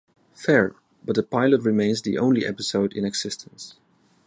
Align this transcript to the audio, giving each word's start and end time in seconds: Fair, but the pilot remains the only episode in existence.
Fair, 0.33 0.73
but 1.05 1.13
the 1.15 1.21
pilot 1.21 1.61
remains 1.61 2.01
the 2.01 2.17
only 2.17 2.43
episode 2.43 2.91
in 2.93 3.05
existence. 3.05 3.75